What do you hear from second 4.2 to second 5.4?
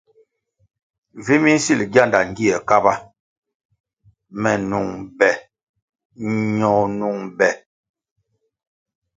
me nung be